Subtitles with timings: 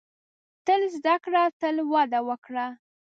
[0.65, 2.65] •تل زده کړه، تل وده وکړه.